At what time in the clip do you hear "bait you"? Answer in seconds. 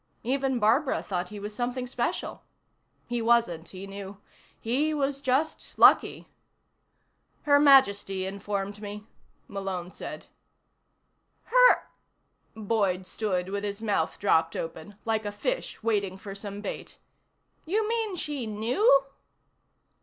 16.61-17.87